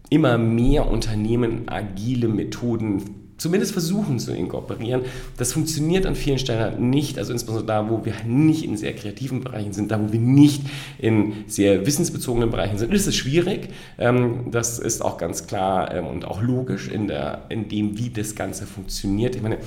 immer 0.09 0.37
mehr 0.37 0.87
Unternehmen 0.87 1.63
agile 1.67 2.27
Methoden 2.27 3.22
zumindest 3.43 3.73
versuchen 3.73 4.19
zu 4.19 4.33
inkorporieren. 4.33 5.01
Das 5.37 5.51
funktioniert 5.51 6.05
an 6.05 6.15
vielen 6.15 6.39
Stellen 6.39 6.61
halt 6.61 6.79
nicht, 6.79 7.17
also 7.17 7.33
insbesondere 7.33 7.67
da, 7.67 7.89
wo 7.89 8.05
wir 8.05 8.13
nicht 8.25 8.63
in 8.63 8.77
sehr 8.77 8.93
kreativen 8.93 9.41
Bereichen 9.41 9.73
sind, 9.73 9.91
da, 9.91 10.01
wo 10.01 10.13
wir 10.13 10.19
nicht 10.19 10.61
in 10.97 11.33
sehr 11.47 11.85
wissensbezogenen 11.85 12.49
Bereichen 12.49 12.77
sind, 12.77 12.93
ist 12.93 13.05
es 13.05 13.15
schwierig. 13.15 13.67
Ähm, 13.99 14.45
das 14.49 14.79
ist 14.79 15.03
auch 15.03 15.17
ganz 15.17 15.45
klar 15.45 15.93
ähm, 15.93 16.07
und 16.07 16.23
auch 16.23 16.41
logisch 16.41 16.87
in, 16.87 17.07
der, 17.07 17.43
in 17.49 17.67
dem, 17.67 17.97
wie 17.97 18.09
das 18.09 18.33
Ganze 18.33 18.65
funktioniert. 18.65 19.35
Ich 19.35 19.41
meine, 19.41 19.57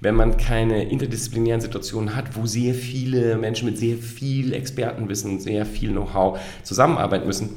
wenn 0.00 0.14
man 0.14 0.36
keine 0.36 0.84
interdisziplinären 0.84 1.62
Situationen 1.62 2.14
hat, 2.14 2.36
wo 2.36 2.44
sehr 2.44 2.74
viele 2.74 3.36
Menschen 3.38 3.64
mit 3.64 3.78
sehr 3.78 3.96
viel 3.96 4.52
Expertenwissen, 4.52 5.40
sehr 5.40 5.64
viel 5.64 5.92
Know-how 5.92 6.38
zusammenarbeiten 6.62 7.26
müssen, 7.26 7.48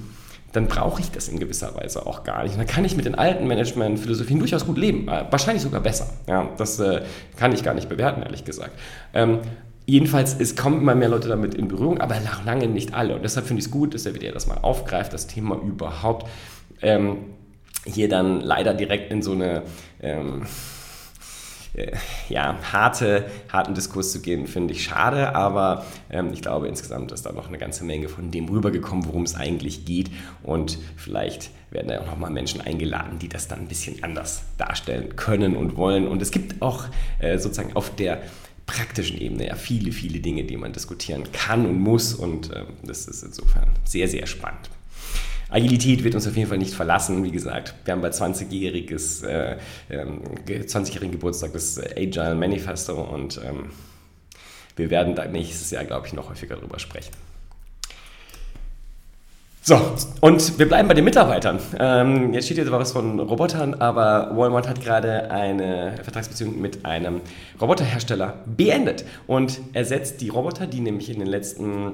dann 0.57 0.67
brauche 0.67 1.01
ich 1.01 1.11
das 1.11 1.27
in 1.27 1.39
gewisser 1.39 1.75
Weise 1.75 2.05
auch 2.05 2.23
gar 2.23 2.43
nicht. 2.43 2.53
Und 2.53 2.57
dann 2.57 2.67
kann 2.67 2.83
ich 2.83 2.97
mit 2.97 3.05
den 3.05 3.15
alten 3.15 3.47
Management-Philosophien 3.47 4.39
durchaus 4.39 4.65
gut 4.65 4.77
leben, 4.77 5.07
äh, 5.07 5.25
wahrscheinlich 5.29 5.61
sogar 5.61 5.81
besser. 5.81 6.09
Ja, 6.27 6.49
das 6.57 6.79
äh, 6.79 7.03
kann 7.35 7.53
ich 7.53 7.63
gar 7.63 7.75
nicht 7.75 7.89
bewerten, 7.89 8.23
ehrlich 8.23 8.43
gesagt. 8.43 8.71
Ähm, 9.13 9.39
jedenfalls, 9.85 10.35
es 10.39 10.55
kommen 10.55 10.81
immer 10.81 10.95
mehr 10.95 11.09
Leute 11.09 11.27
damit 11.27 11.53
in 11.53 11.67
Berührung, 11.67 12.01
aber 12.01 12.19
nach 12.21 12.43
lange 12.43 12.67
nicht 12.67 12.95
alle. 12.95 13.15
Und 13.15 13.23
deshalb 13.23 13.45
finde 13.45 13.59
ich 13.59 13.67
es 13.67 13.71
gut, 13.71 13.93
dass 13.93 14.03
der 14.03 14.15
WDR 14.15 14.31
das 14.31 14.47
mal 14.47 14.57
aufgreift, 14.57 15.13
das 15.13 15.27
Thema 15.27 15.55
überhaupt. 15.55 16.27
Ähm, 16.81 17.17
hier 17.85 18.09
dann 18.09 18.41
leider 18.41 18.73
direkt 18.73 19.11
in 19.11 19.21
so 19.21 19.33
eine... 19.33 19.61
Ähm, 20.01 20.41
äh, 20.41 20.45
ja, 22.29 22.57
harte, 22.71 23.25
harten 23.51 23.73
Diskurs 23.73 24.11
zu 24.11 24.21
gehen, 24.21 24.47
finde 24.47 24.73
ich 24.73 24.83
schade, 24.83 25.35
aber 25.35 25.85
ähm, 26.09 26.31
ich 26.33 26.41
glaube 26.41 26.67
insgesamt 26.67 27.11
ist 27.11 27.25
da 27.25 27.31
noch 27.31 27.47
eine 27.47 27.57
ganze 27.57 27.83
Menge 27.83 28.09
von 28.09 28.31
dem 28.31 28.49
rübergekommen, 28.49 29.05
worum 29.05 29.23
es 29.23 29.35
eigentlich 29.35 29.85
geht. 29.85 30.09
Und 30.43 30.77
vielleicht 30.95 31.51
werden 31.71 31.89
da 31.89 31.99
auch 32.01 32.07
nochmal 32.07 32.31
Menschen 32.31 32.61
eingeladen, 32.61 33.19
die 33.19 33.29
das 33.29 33.47
dann 33.47 33.59
ein 33.59 33.67
bisschen 33.67 34.03
anders 34.03 34.43
darstellen 34.57 35.15
können 35.15 35.55
und 35.55 35.75
wollen. 35.77 36.07
Und 36.07 36.21
es 36.21 36.31
gibt 36.31 36.61
auch 36.61 36.85
äh, 37.19 37.37
sozusagen 37.37 37.75
auf 37.75 37.95
der 37.95 38.21
praktischen 38.65 39.19
Ebene 39.19 39.47
ja 39.47 39.55
viele, 39.55 39.91
viele 39.91 40.19
Dinge, 40.19 40.43
die 40.43 40.57
man 40.57 40.73
diskutieren 40.73 41.31
kann 41.31 41.65
und 41.65 41.79
muss. 41.79 42.13
Und 42.13 42.51
äh, 42.51 42.65
das 42.83 43.07
ist 43.07 43.23
insofern 43.23 43.69
sehr, 43.83 44.07
sehr 44.07 44.27
spannend. 44.27 44.69
Agilität 45.49 46.03
wird 46.03 46.15
uns 46.15 46.27
auf 46.27 46.35
jeden 46.35 46.49
Fall 46.49 46.57
nicht 46.57 46.73
verlassen. 46.73 47.23
Wie 47.23 47.31
gesagt, 47.31 47.73
wir 47.85 47.93
haben 47.93 48.01
bei 48.01 48.09
20-jähriges, 48.09 49.25
äh, 49.25 49.57
20-jährigen 49.89 51.11
Geburtstag 51.11 51.53
des 51.53 51.79
Agile 51.79 52.35
Manifesto 52.35 53.01
und 53.01 53.39
ähm, 53.45 53.69
wir 54.75 54.89
werden 54.89 55.15
da 55.15 55.25
nächstes 55.25 55.71
Jahr, 55.71 55.85
glaube 55.85 56.07
ich, 56.07 56.13
noch 56.13 56.29
häufiger 56.29 56.55
drüber 56.55 56.79
sprechen. 56.79 57.11
So, 59.61 59.77
und 60.21 60.59
wir 60.59 60.65
bleiben 60.65 60.87
bei 60.87 60.93
den 60.93 61.03
Mitarbeitern. 61.03 61.59
Ähm, 61.77 62.33
jetzt 62.33 62.45
steht 62.45 62.57
hier 62.57 62.71
was 62.71 62.93
von 62.93 63.19
Robotern, 63.19 63.73
aber 63.73 64.31
Walmart 64.33 64.65
hat 64.65 64.81
gerade 64.81 65.29
eine 65.29 65.95
Vertragsbeziehung 66.01 66.61
mit 66.61 66.85
einem 66.85 67.19
Roboterhersteller 67.59 68.45
beendet 68.45 69.03
und 69.27 69.59
ersetzt 69.73 70.21
die 70.21 70.29
Roboter, 70.29 70.67
die 70.67 70.79
nämlich 70.79 71.09
in 71.09 71.19
den 71.19 71.27
letzten 71.27 71.91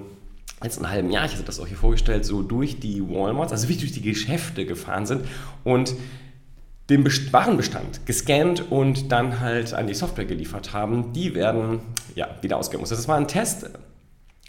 letzten 0.63 0.89
halben 0.89 1.11
Jahr, 1.11 1.25
ich 1.25 1.33
hatte 1.33 1.43
das 1.43 1.59
auch 1.59 1.67
hier 1.67 1.77
vorgestellt, 1.77 2.25
so 2.25 2.41
durch 2.41 2.79
die 2.79 3.01
Walmarts, 3.07 3.51
also 3.51 3.65
wirklich 3.69 3.79
durch 3.79 3.91
die 3.91 4.01
Geschäfte 4.01 4.65
gefahren 4.65 5.05
sind 5.05 5.25
und 5.63 5.95
den 6.89 7.05
Warenbestand 7.05 8.05
gescannt 8.05 8.71
und 8.71 9.11
dann 9.11 9.39
halt 9.39 9.73
an 9.73 9.87
die 9.87 9.93
Software 9.93 10.25
geliefert 10.25 10.73
haben, 10.73 11.13
die 11.13 11.33
werden 11.33 11.79
ja, 12.15 12.27
wieder 12.41 12.57
ausgemustert. 12.57 12.97
Das 12.97 13.07
war 13.07 13.17
ein 13.17 13.27
Test, 13.27 13.69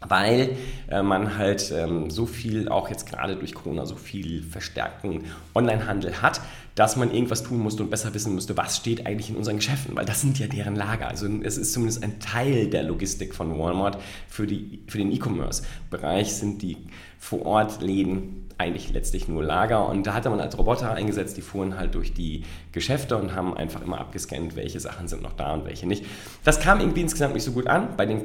weil 0.08 0.56
äh, 0.88 1.02
man 1.02 1.38
halt 1.38 1.72
ähm, 1.74 2.10
so 2.10 2.26
viel, 2.26 2.68
auch 2.68 2.88
jetzt 2.88 3.08
gerade 3.08 3.36
durch 3.36 3.54
Corona, 3.54 3.86
so 3.86 3.96
viel 3.96 4.42
verstärkten 4.42 5.24
Onlinehandel 5.54 6.22
hat, 6.22 6.40
dass 6.74 6.96
man 6.96 7.12
irgendwas 7.12 7.42
tun 7.44 7.58
musste 7.58 7.82
und 7.82 7.90
besser 7.90 8.12
wissen 8.14 8.34
musste, 8.34 8.56
was 8.56 8.76
steht 8.76 9.06
eigentlich 9.06 9.30
in 9.30 9.36
unseren 9.36 9.56
Geschäften, 9.56 9.94
weil 9.96 10.04
das 10.04 10.20
sind 10.20 10.38
ja 10.38 10.46
deren 10.46 10.74
Lager. 10.74 11.08
Also 11.08 11.28
es 11.42 11.56
ist 11.56 11.72
zumindest 11.72 12.02
ein 12.02 12.18
Teil 12.18 12.68
der 12.68 12.82
Logistik 12.82 13.34
von 13.34 13.56
Walmart 13.58 13.98
für, 14.28 14.46
die, 14.46 14.82
für 14.88 14.98
den 14.98 15.12
E-Commerce-Bereich 15.12 16.34
sind 16.34 16.62
die 16.62 16.76
Vor-Ort-Läden 17.18 18.44
eigentlich 18.58 18.92
letztlich 18.92 19.28
nur 19.28 19.42
Lager. 19.42 19.88
Und 19.88 20.06
da 20.06 20.14
hatte 20.14 20.30
man 20.30 20.40
als 20.40 20.58
Roboter 20.58 20.92
eingesetzt, 20.92 21.36
die 21.36 21.42
fuhren 21.42 21.76
halt 21.78 21.94
durch 21.94 22.12
die 22.12 22.44
Geschäfte 22.72 23.16
und 23.16 23.34
haben 23.34 23.56
einfach 23.56 23.82
immer 23.82 24.00
abgescannt, 24.00 24.56
welche 24.56 24.80
Sachen 24.80 25.08
sind 25.08 25.22
noch 25.22 25.32
da 25.34 25.54
und 25.54 25.64
welche 25.64 25.86
nicht. 25.86 26.04
Das 26.44 26.60
kam 26.60 26.80
irgendwie 26.80 27.02
insgesamt 27.02 27.34
nicht 27.34 27.44
so 27.44 27.52
gut 27.52 27.66
an 27.66 27.96
bei 27.96 28.06
den 28.06 28.22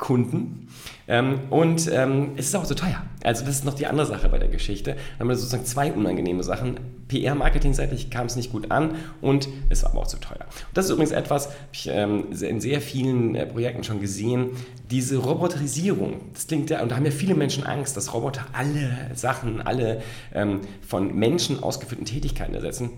Kunden. 0.00 0.66
Ähm, 1.06 1.40
und 1.50 1.88
ähm, 1.92 2.32
es 2.36 2.46
ist 2.46 2.56
auch 2.56 2.64
so 2.64 2.74
teuer. 2.74 3.02
Also 3.22 3.44
das 3.44 3.56
ist 3.56 3.64
noch 3.64 3.74
die 3.74 3.86
andere 3.86 4.06
Sache 4.06 4.28
bei 4.28 4.38
der 4.38 4.48
Geschichte. 4.48 4.94
Da 4.94 5.20
haben 5.20 5.28
wir 5.28 5.36
sozusagen 5.36 5.64
zwei 5.64 5.92
unangenehme 5.92 6.42
Sachen. 6.42 6.80
PR-Marketing-seitig 7.08 8.10
kam 8.10 8.26
es 8.26 8.36
nicht 8.36 8.50
gut 8.50 8.70
an 8.70 8.94
und 9.20 9.48
es 9.68 9.82
war 9.82 9.90
aber 9.90 10.00
auch 10.00 10.06
zu 10.06 10.18
teuer. 10.18 10.40
Und 10.40 10.74
das 10.74 10.86
ist 10.86 10.92
übrigens 10.92 11.10
etwas, 11.10 11.48
habe 11.48 11.56
ich 11.72 11.88
ähm, 11.92 12.26
in 12.40 12.60
sehr 12.60 12.80
vielen 12.80 13.34
äh, 13.34 13.46
Projekten 13.46 13.84
schon 13.84 14.00
gesehen, 14.00 14.50
diese 14.90 15.18
Roboterisierung. 15.18 16.20
Das 16.32 16.46
klingt 16.46 16.70
ja, 16.70 16.82
und 16.82 16.90
da 16.90 16.96
haben 16.96 17.04
ja 17.04 17.10
viele 17.10 17.34
Menschen 17.34 17.64
Angst, 17.64 17.96
dass 17.96 18.14
Roboter 18.14 18.46
alle 18.52 19.10
Sachen, 19.14 19.60
alle 19.60 20.02
ähm, 20.32 20.60
von 20.86 21.14
Menschen 21.14 21.62
ausgeführten 21.62 22.06
Tätigkeiten 22.06 22.54
ersetzen. 22.54 22.90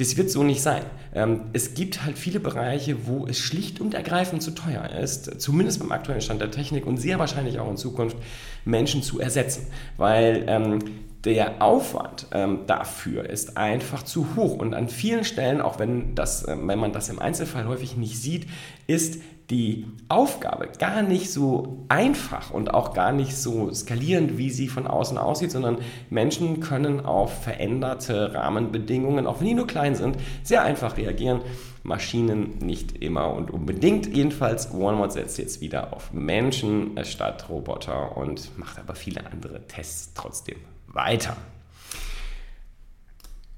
Das 0.00 0.16
wird 0.16 0.30
so 0.30 0.42
nicht 0.42 0.62
sein. 0.62 0.82
Ähm, 1.14 1.42
es 1.52 1.74
gibt 1.74 2.02
halt 2.02 2.16
viele 2.16 2.40
Bereiche, 2.40 3.06
wo 3.06 3.26
es 3.26 3.38
schlicht 3.38 3.82
und 3.82 3.92
ergreifend 3.92 4.42
zu 4.42 4.52
teuer 4.52 4.88
ist, 4.98 5.42
zumindest 5.42 5.78
beim 5.78 5.92
aktuellen 5.92 6.22
Stand 6.22 6.40
der 6.40 6.50
Technik 6.50 6.86
und 6.86 6.96
sehr 6.96 7.18
wahrscheinlich 7.18 7.58
auch 7.58 7.68
in 7.68 7.76
Zukunft 7.76 8.16
Menschen 8.64 9.02
zu 9.02 9.20
ersetzen, 9.20 9.66
weil 9.96 10.44
ähm, 10.46 10.78
der 11.24 11.60
Aufwand 11.60 12.26
ähm, 12.32 12.60
dafür 12.66 13.28
ist 13.28 13.56
einfach 13.58 14.02
zu 14.02 14.36
hoch 14.36 14.54
und 14.54 14.74
an 14.74 14.88
vielen 14.88 15.24
Stellen, 15.24 15.60
auch 15.60 15.78
wenn, 15.78 16.14
das, 16.14 16.44
äh, 16.44 16.56
wenn 16.58 16.78
man 16.78 16.92
das 16.92 17.08
im 17.10 17.18
Einzelfall 17.18 17.66
häufig 17.68 17.96
nicht 17.96 18.20
sieht, 18.20 18.46
ist 18.86 19.20
die 19.50 19.86
Aufgabe 20.08 20.68
gar 20.78 21.02
nicht 21.02 21.32
so 21.32 21.84
einfach 21.88 22.52
und 22.52 22.72
auch 22.72 22.94
gar 22.94 23.12
nicht 23.12 23.36
so 23.36 23.72
skalierend, 23.72 24.38
wie 24.38 24.50
sie 24.50 24.68
von 24.68 24.86
außen 24.86 25.18
aussieht, 25.18 25.50
sondern 25.50 25.78
Menschen 26.08 26.60
können 26.60 27.00
auf 27.00 27.42
veränderte 27.42 28.32
Rahmenbedingungen, 28.32 29.26
auch 29.26 29.40
wenn 29.40 29.48
die 29.48 29.54
nur 29.54 29.66
klein 29.66 29.96
sind, 29.96 30.16
sehr 30.44 30.62
einfach 30.62 30.96
reagieren. 30.96 31.40
Maschinen 31.82 32.58
nicht 32.58 33.02
immer 33.02 33.32
und 33.32 33.50
unbedingt. 33.50 34.14
Jedenfalls, 34.14 34.72
Walmart 34.72 35.12
setzt 35.12 35.38
jetzt 35.38 35.60
wieder 35.60 35.92
auf 35.92 36.12
Menschen 36.12 36.98
statt 37.04 37.48
Roboter 37.48 38.16
und 38.16 38.56
macht 38.58 38.78
aber 38.78 38.94
viele 38.94 39.26
andere 39.26 39.66
Tests 39.66 40.12
trotzdem 40.14 40.58
weiter. 40.86 41.36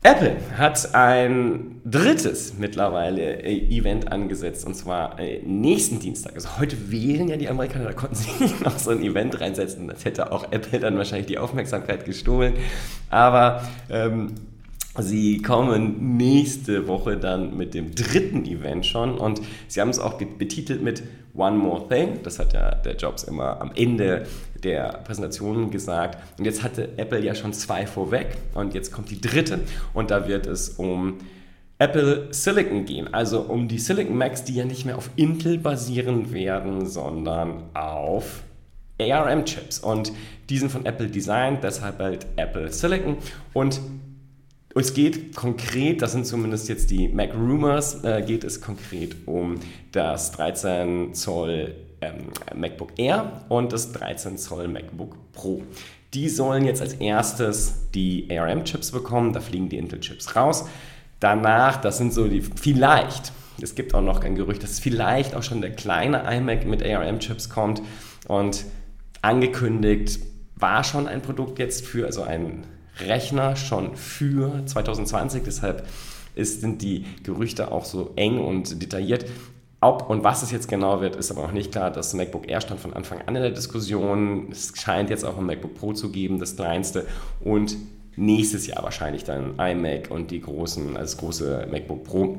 Apple 0.04 0.36
hat 0.58 0.96
ein 0.96 1.80
drittes 1.84 2.54
mittlerweile 2.58 3.40
äh, 3.40 3.56
Event 3.68 4.10
angesetzt 4.10 4.66
und 4.66 4.74
zwar 4.74 5.20
äh, 5.20 5.40
nächsten 5.44 6.00
Dienstag. 6.00 6.34
Also 6.34 6.58
heute 6.58 6.90
wählen 6.90 7.28
ja 7.28 7.36
die 7.36 7.48
Amerikaner, 7.48 7.84
da 7.84 7.92
konnten 7.92 8.14
sie 8.16 8.28
noch 8.64 8.80
so 8.80 8.90
ein 8.90 9.00
Event 9.00 9.40
reinsetzen. 9.40 9.86
Das 9.86 10.04
hätte 10.04 10.32
auch 10.32 10.50
Apple 10.50 10.80
dann 10.80 10.96
wahrscheinlich 10.96 11.26
die 11.26 11.38
Aufmerksamkeit 11.38 12.04
gestohlen. 12.04 12.54
Aber 13.10 13.62
ähm, 13.90 14.34
Sie 14.98 15.40
kommen 15.40 16.16
nächste 16.18 16.86
Woche 16.86 17.16
dann 17.16 17.56
mit 17.56 17.72
dem 17.72 17.94
dritten 17.94 18.44
Event 18.44 18.84
schon 18.84 19.16
und 19.16 19.40
Sie 19.68 19.80
haben 19.80 19.88
es 19.88 19.98
auch 19.98 20.14
betitelt 20.14 20.82
mit 20.82 21.02
One 21.34 21.56
More 21.56 21.88
Thing. 21.88 22.22
Das 22.22 22.38
hat 22.38 22.52
ja 22.52 22.74
der 22.74 22.96
Jobs 22.96 23.24
immer 23.24 23.60
am 23.60 23.72
Ende 23.74 24.26
der 24.62 25.00
Präsentation 25.04 25.70
gesagt. 25.70 26.18
Und 26.38 26.44
jetzt 26.44 26.62
hatte 26.62 26.90
Apple 26.98 27.20
ja 27.20 27.34
schon 27.34 27.54
zwei 27.54 27.86
vorweg 27.86 28.36
und 28.54 28.74
jetzt 28.74 28.92
kommt 28.92 29.10
die 29.10 29.20
dritte 29.20 29.60
und 29.94 30.10
da 30.10 30.28
wird 30.28 30.46
es 30.46 30.70
um 30.70 31.18
Apple 31.78 32.28
Silicon 32.30 32.84
gehen, 32.84 33.12
also 33.12 33.40
um 33.40 33.66
die 33.66 33.78
Silicon 33.78 34.16
Macs, 34.16 34.44
die 34.44 34.54
ja 34.54 34.64
nicht 34.64 34.84
mehr 34.84 34.96
auf 34.96 35.10
Intel 35.16 35.58
basieren 35.58 36.32
werden, 36.32 36.86
sondern 36.86 37.64
auf 37.74 38.44
ARM-Chips. 39.00 39.80
Und 39.80 40.12
die 40.48 40.58
sind 40.58 40.70
von 40.70 40.86
Apple 40.86 41.08
designt, 41.08 41.64
deshalb 41.64 41.98
halt 41.98 42.26
Apple 42.36 42.70
Silicon. 42.70 43.16
Und 43.52 43.80
es 44.74 44.94
geht 44.94 45.34
konkret, 45.34 46.02
das 46.02 46.12
sind 46.12 46.26
zumindest 46.26 46.68
jetzt 46.68 46.90
die 46.90 47.08
Mac 47.08 47.34
Rumors, 47.34 48.04
äh, 48.04 48.22
geht 48.26 48.44
es 48.44 48.60
konkret 48.60 49.16
um 49.26 49.56
das 49.92 50.32
13 50.32 51.14
Zoll 51.14 51.74
ähm, 52.00 52.28
MacBook 52.54 52.92
Air 52.96 53.44
und 53.48 53.72
das 53.72 53.92
13 53.92 54.38
Zoll 54.38 54.68
MacBook 54.68 55.32
Pro. 55.32 55.62
Die 56.14 56.28
sollen 56.28 56.64
jetzt 56.64 56.82
als 56.82 56.94
erstes 56.94 57.88
die 57.94 58.28
ARM-Chips 58.30 58.92
bekommen, 58.92 59.32
da 59.32 59.40
fliegen 59.40 59.68
die 59.68 59.78
Intel-Chips 59.78 60.36
raus. 60.36 60.66
Danach, 61.20 61.80
das 61.80 61.98
sind 61.98 62.12
so 62.12 62.26
die, 62.26 62.42
vielleicht, 62.42 63.32
es 63.60 63.74
gibt 63.74 63.94
auch 63.94 64.02
noch 64.02 64.22
ein 64.22 64.34
Gerücht, 64.34 64.62
dass 64.62 64.80
vielleicht 64.80 65.34
auch 65.34 65.42
schon 65.42 65.60
der 65.60 65.72
kleine 65.72 66.24
iMac 66.34 66.66
mit 66.66 66.82
ARM-Chips 66.82 67.48
kommt 67.48 67.82
und 68.26 68.64
angekündigt 69.20 70.20
war 70.56 70.84
schon 70.84 71.06
ein 71.08 71.22
Produkt 71.22 71.58
jetzt 71.58 71.86
für, 71.86 72.06
also 72.06 72.22
ein 72.22 72.64
Rechner 73.00 73.56
schon 73.56 73.96
für 73.96 74.64
2020. 74.66 75.42
Deshalb 75.44 75.86
ist, 76.34 76.60
sind 76.60 76.82
die 76.82 77.04
Gerüchte 77.22 77.72
auch 77.72 77.84
so 77.84 78.12
eng 78.16 78.38
und 78.38 78.82
detailliert. 78.82 79.26
Ob 79.80 80.08
und 80.08 80.22
was 80.22 80.42
es 80.42 80.52
jetzt 80.52 80.68
genau 80.68 81.00
wird, 81.00 81.16
ist 81.16 81.30
aber 81.32 81.42
noch 81.42 81.52
nicht 81.52 81.72
klar. 81.72 81.90
Das 81.90 82.14
MacBook 82.14 82.48
Air 82.48 82.60
stand 82.60 82.80
von 82.80 82.92
Anfang 82.92 83.20
an 83.22 83.34
in 83.34 83.42
der 83.42 83.50
Diskussion. 83.50 84.48
Es 84.52 84.72
scheint 84.76 85.10
jetzt 85.10 85.24
auch 85.24 85.38
ein 85.38 85.44
MacBook 85.44 85.74
Pro 85.74 85.92
zu 85.92 86.12
geben, 86.12 86.38
das 86.38 86.54
kleinste. 86.54 87.06
Und 87.40 87.76
nächstes 88.14 88.66
Jahr 88.66 88.82
wahrscheinlich 88.84 89.24
dann 89.24 89.58
iMac 89.58 90.10
und 90.10 90.30
die 90.30 90.40
großen, 90.40 90.96
also 90.96 91.00
das 91.00 91.16
große 91.16 91.66
MacBook 91.70 92.04
Pro. 92.04 92.38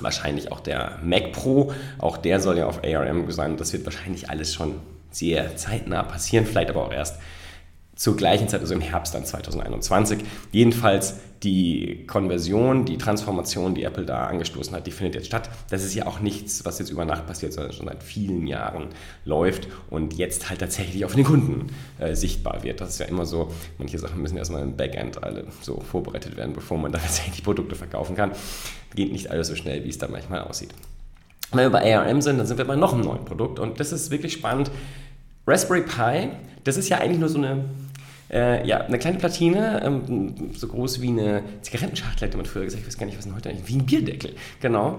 Wahrscheinlich 0.00 0.50
auch 0.52 0.60
der 0.60 0.98
Mac 1.02 1.32
Pro. 1.32 1.72
Auch 1.98 2.16
der 2.16 2.40
soll 2.40 2.58
ja 2.58 2.66
auf 2.66 2.82
ARM 2.84 3.30
sein. 3.30 3.56
Das 3.56 3.72
wird 3.72 3.84
wahrscheinlich 3.84 4.28
alles 4.28 4.52
schon 4.52 4.74
sehr 5.10 5.56
zeitnah 5.56 6.02
passieren. 6.02 6.44
Vielleicht 6.44 6.70
aber 6.70 6.84
auch 6.84 6.92
erst 6.92 7.18
zur 7.96 8.16
gleichen 8.16 8.48
Zeit, 8.48 8.60
also 8.60 8.74
im 8.74 8.80
Herbst 8.80 9.14
dann 9.14 9.24
2021. 9.24 10.20
Jedenfalls 10.50 11.16
die 11.44 12.04
Konversion, 12.06 12.84
die 12.84 12.98
Transformation, 12.98 13.74
die 13.74 13.84
Apple 13.84 14.04
da 14.04 14.26
angestoßen 14.26 14.74
hat, 14.74 14.86
die 14.86 14.90
findet 14.90 15.14
jetzt 15.14 15.26
statt. 15.26 15.50
Das 15.70 15.84
ist 15.84 15.94
ja 15.94 16.06
auch 16.06 16.20
nichts, 16.20 16.64
was 16.64 16.78
jetzt 16.78 16.90
über 16.90 17.04
Nacht 17.04 17.26
passiert, 17.26 17.52
sondern 17.52 17.72
schon 17.72 17.86
seit 17.86 18.02
vielen 18.02 18.46
Jahren 18.46 18.88
läuft 19.24 19.68
und 19.90 20.14
jetzt 20.14 20.48
halt 20.48 20.60
tatsächlich 20.60 21.04
auf 21.04 21.14
den 21.14 21.24
Kunden 21.24 21.66
äh, 21.98 22.14
sichtbar 22.14 22.62
wird. 22.62 22.80
Das 22.80 22.90
ist 22.90 22.98
ja 22.98 23.06
immer 23.06 23.26
so, 23.26 23.50
manche 23.78 23.98
Sachen 23.98 24.20
müssen 24.22 24.38
erstmal 24.38 24.62
im 24.62 24.76
Backend 24.76 25.22
alle 25.22 25.44
so 25.60 25.80
vorbereitet 25.80 26.36
werden, 26.36 26.54
bevor 26.54 26.78
man 26.78 26.90
dann 26.92 27.02
tatsächlich 27.02 27.44
Produkte 27.44 27.74
verkaufen 27.74 28.16
kann. 28.16 28.32
Geht 28.94 29.12
nicht 29.12 29.30
alles 29.30 29.48
so 29.48 29.54
schnell, 29.54 29.84
wie 29.84 29.90
es 29.90 29.98
da 29.98 30.08
manchmal 30.08 30.42
aussieht. 30.42 30.70
Wenn 31.52 31.66
wir 31.66 31.70
bei 31.70 31.96
ARM 31.96 32.22
sind, 32.22 32.38
dann 32.38 32.46
sind 32.46 32.56
wir 32.58 32.64
bei 32.64 32.74
noch 32.74 32.94
einem 32.94 33.02
neuen 33.02 33.24
Produkt 33.24 33.58
und 33.58 33.78
das 33.78 33.92
ist 33.92 34.10
wirklich 34.10 34.32
spannend. 34.32 34.70
Raspberry 35.46 35.82
Pi, 35.82 36.30
das 36.64 36.78
ist 36.78 36.88
ja 36.88 36.98
eigentlich 36.98 37.18
nur 37.18 37.28
so 37.28 37.38
eine 37.38 37.64
äh, 38.34 38.66
ja, 38.66 38.80
eine 38.80 38.98
kleine 38.98 39.18
Platine, 39.18 39.80
ähm, 39.84 40.34
so 40.54 40.66
groß 40.66 41.00
wie 41.00 41.08
eine 41.08 41.42
Zigarettenschachtel, 41.62 42.26
hätte 42.26 42.36
man 42.36 42.46
früher 42.46 42.64
gesagt. 42.64 42.82
Ich 42.82 42.88
weiß 42.88 42.98
gar 42.98 43.06
nicht, 43.06 43.16
was 43.16 43.24
denn 43.24 43.34
heute 43.34 43.48
eigentlich, 43.48 43.68
wie 43.68 43.76
ein 43.76 43.86
Bierdeckel, 43.86 44.34
genau. 44.60 44.98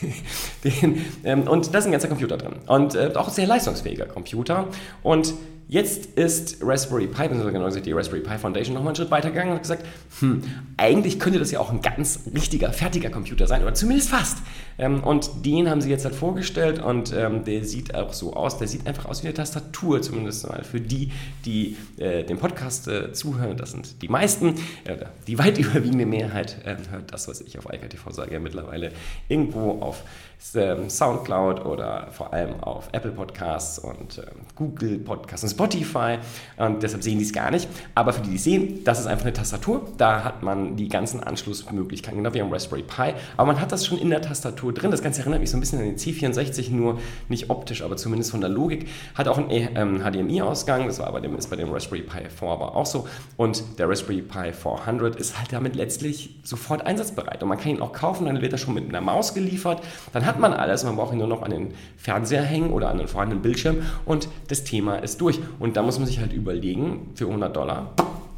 Den, 0.64 1.04
ähm, 1.24 1.42
und 1.42 1.72
da 1.74 1.78
ist 1.78 1.84
ein 1.84 1.92
ganzer 1.92 2.08
Computer 2.08 2.38
drin. 2.38 2.54
Und 2.66 2.94
äh, 2.94 3.12
auch 3.14 3.28
ein 3.28 3.34
sehr 3.34 3.46
leistungsfähiger 3.46 4.06
Computer. 4.06 4.68
Und 5.02 5.34
Jetzt 5.70 6.06
ist 6.16 6.56
Raspberry 6.62 7.06
Pi, 7.06 7.28
beziehungsweise 7.28 7.52
genau 7.52 7.70
die 7.70 7.92
Raspberry 7.92 8.22
Pi 8.22 8.38
Foundation, 8.38 8.74
nochmal 8.74 8.88
einen 8.88 8.96
Schritt 8.96 9.12
weitergegangen 9.12 9.50
und 9.50 9.54
hat 9.54 9.62
gesagt, 9.62 9.86
hm, 10.18 10.42
eigentlich 10.76 11.20
könnte 11.20 11.38
das 11.38 11.52
ja 11.52 11.60
auch 11.60 11.70
ein 11.70 11.80
ganz 11.80 12.22
richtiger, 12.34 12.72
fertiger 12.72 13.08
Computer 13.08 13.46
sein, 13.46 13.62
oder 13.62 13.72
zumindest 13.72 14.10
fast. 14.10 14.38
Ähm, 14.78 15.04
und 15.04 15.30
den 15.46 15.70
haben 15.70 15.80
sie 15.80 15.88
jetzt 15.88 16.04
halt 16.04 16.16
vorgestellt 16.16 16.82
und 16.82 17.12
ähm, 17.16 17.44
der 17.44 17.64
sieht 17.64 17.94
auch 17.94 18.12
so 18.12 18.34
aus, 18.34 18.58
der 18.58 18.66
sieht 18.66 18.84
einfach 18.88 19.04
aus 19.04 19.22
wie 19.22 19.28
eine 19.28 19.34
Tastatur, 19.34 20.02
zumindest 20.02 20.48
mal 20.48 20.64
für 20.64 20.80
die, 20.80 21.12
die 21.44 21.76
äh, 21.98 22.24
dem 22.24 22.38
Podcast 22.38 22.88
äh, 22.88 23.12
zuhören. 23.12 23.56
Das 23.56 23.70
sind 23.70 24.02
die 24.02 24.08
meisten, 24.08 24.56
äh, 24.82 24.96
die 25.28 25.38
weit 25.38 25.56
überwiegende 25.60 26.04
Mehrheit 26.04 26.56
äh, 26.64 26.74
hört 26.90 27.12
das, 27.12 27.28
was 27.28 27.40
ich 27.42 27.56
auf 27.58 27.72
IKTV 27.72 28.10
sage, 28.10 28.32
ja 28.32 28.40
mittlerweile 28.40 28.90
irgendwo 29.28 29.80
auf 29.80 30.02
ähm, 30.54 30.88
Soundcloud 30.88 31.64
oder 31.64 32.08
vor 32.10 32.32
allem 32.32 32.60
auf 32.60 32.88
Apple 32.92 33.12
Podcasts 33.12 33.78
und 33.78 34.18
ähm, 34.18 34.40
Google 34.56 34.98
Podcasts 34.98 35.44
und 35.44 35.50
Spotify. 35.60 36.18
Und 36.56 36.82
deshalb 36.82 37.02
sehen 37.02 37.18
die 37.18 37.24
es 37.24 37.32
gar 37.32 37.50
nicht. 37.50 37.68
Aber 37.94 38.12
für 38.12 38.22
die, 38.22 38.30
die 38.30 38.36
es 38.36 38.44
sehen, 38.44 38.84
das 38.84 39.00
ist 39.00 39.06
einfach 39.06 39.24
eine 39.24 39.32
Tastatur. 39.32 39.86
Da 39.98 40.24
hat 40.24 40.42
man 40.42 40.76
die 40.76 40.88
ganzen 40.88 41.22
Anschlussmöglichkeiten, 41.22 42.18
genau 42.22 42.34
wie 42.34 42.40
am 42.40 42.52
Raspberry 42.52 42.82
Pi. 42.82 43.14
Aber 43.36 43.46
man 43.46 43.60
hat 43.60 43.72
das 43.72 43.86
schon 43.86 43.98
in 43.98 44.10
der 44.10 44.22
Tastatur 44.22 44.72
drin. 44.72 44.90
Das 44.90 45.02
Ganze 45.02 45.20
erinnert 45.20 45.40
mich 45.40 45.50
so 45.50 45.56
ein 45.56 45.60
bisschen 45.60 45.78
an 45.80 45.84
den 45.84 45.96
C64, 45.96 46.70
nur 46.70 46.98
nicht 47.28 47.50
optisch, 47.50 47.82
aber 47.82 47.96
zumindest 47.96 48.30
von 48.30 48.40
der 48.40 48.50
Logik. 48.50 48.88
Hat 49.14 49.28
auch 49.28 49.38
einen 49.38 49.50
ähm, 49.50 50.02
HDMI-Ausgang. 50.02 50.86
Das 50.86 50.98
war 50.98 51.12
bei 51.12 51.20
dem, 51.20 51.36
ist 51.36 51.50
bei 51.50 51.56
dem 51.56 51.70
Raspberry 51.70 52.02
Pi 52.02 52.28
4 52.28 52.48
aber 52.48 52.76
auch 52.76 52.86
so. 52.86 53.06
Und 53.36 53.78
der 53.78 53.88
Raspberry 53.88 54.22
Pi 54.22 54.52
400 54.52 55.16
ist 55.16 55.38
halt 55.38 55.52
damit 55.52 55.76
letztlich 55.76 56.36
sofort 56.42 56.86
einsatzbereit. 56.86 57.42
Und 57.42 57.48
man 57.48 57.58
kann 57.58 57.70
ihn 57.70 57.82
auch 57.82 57.92
kaufen, 57.92 58.26
dann 58.26 58.40
wird 58.40 58.52
er 58.52 58.58
schon 58.58 58.74
mit 58.74 58.88
einer 58.88 59.00
Maus 59.00 59.34
geliefert. 59.34 59.82
Dann 60.12 60.24
hat 60.24 60.38
man 60.38 60.52
alles, 60.52 60.84
man 60.84 60.96
braucht 60.96 61.12
ihn 61.12 61.18
nur 61.18 61.26
noch 61.26 61.42
an 61.42 61.50
den 61.50 61.74
Fernseher 61.96 62.42
hängen 62.42 62.72
oder 62.72 62.88
an 62.88 62.98
den 62.98 63.08
vorhandenen 63.08 63.42
Bildschirm 63.42 63.82
und 64.04 64.28
das 64.48 64.64
Thema 64.64 64.96
ist 64.96 65.20
durch. 65.20 65.39
Und 65.58 65.76
da 65.76 65.82
muss 65.82 65.98
man 65.98 66.06
sich 66.06 66.20
halt 66.20 66.32
überlegen, 66.32 67.10
für 67.14 67.26
100 67.26 67.54
Dollar, 67.54 67.94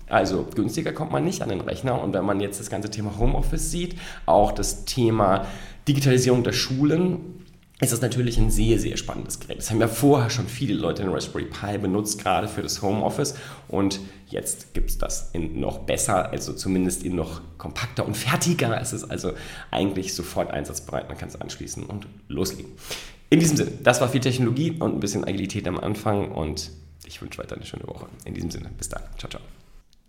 also 0.09 0.47
günstiger 0.54 0.92
kommt 0.92 1.11
man 1.11 1.25
nicht 1.25 1.42
an 1.42 1.49
den 1.49 1.61
Rechner. 1.61 2.00
Und 2.00 2.12
wenn 2.12 2.25
man 2.25 2.40
jetzt 2.40 2.61
das 2.61 2.71
ganze 2.71 2.90
Thema 2.90 3.18
Homeoffice 3.18 3.71
sieht, 3.71 3.97
auch 4.26 4.52
das 4.52 4.85
Thema 4.85 5.47
Digitalisierung 5.88 6.44
der 6.44 6.52
Schulen, 6.52 7.42
ist 7.82 7.92
das 7.92 8.00
natürlich 8.00 8.38
ein 8.38 8.50
sehr, 8.50 8.78
sehr 8.78 8.97
spannendes 8.97 9.40
Gerät. 9.40 9.59
Das 9.59 9.71
haben 9.71 9.80
ja 9.80 9.88
vorher 9.88 10.30
schon 10.30 10.47
viele 10.47 10.75
Leute 10.75 11.02
in 11.02 11.09
Raspberry 11.09 11.47
Pi 11.47 11.78
benutzt, 11.78 12.23
gerade 12.23 12.47
für 12.47 12.62
das 12.62 12.80
Homeoffice. 12.80 13.35
Und 13.66 13.99
jetzt 14.28 14.73
gibt 14.73 14.90
es 14.90 14.99
das 14.99 15.30
in 15.32 15.59
noch 15.59 15.78
besser, 15.78 16.30
also 16.30 16.52
zumindest 16.52 17.02
in 17.02 17.16
noch 17.16 17.40
kompakter 17.59 18.06
und 18.06 18.16
fertiger. 18.16 18.80
Es 18.80 18.92
ist 18.92 19.04
also 19.04 19.32
eigentlich 19.73 20.14
sofort 20.14 20.52
einsatzbereit. 20.52 21.09
Man 21.09 21.18
kann 21.18 21.28
es 21.28 21.40
anschließen 21.40 21.85
und 21.85 22.06
loslegen. 22.28 22.71
In 23.30 23.40
diesem 23.40 23.56
Sinne, 23.56 23.73
das 23.82 24.00
war 24.00 24.09
viel 24.09 24.21
Technologie 24.21 24.76
und 24.78 24.94
ein 24.94 25.00
bisschen 25.00 25.25
Agilität 25.25 25.66
am 25.66 25.80
Anfang. 25.80 26.30
Und 26.30 26.71
ich 27.06 27.21
wünsche 27.21 27.38
weiter 27.38 27.56
eine 27.56 27.66
schöne 27.66 27.87
Woche. 27.87 28.09
In 28.25 28.35
diesem 28.35 28.50
Sinne, 28.50 28.71
bis 28.76 28.88
dann. 28.88 29.02
Ciao, 29.18 29.30
ciao. 29.30 29.42